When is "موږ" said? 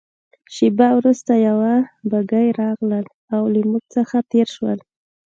3.69-3.83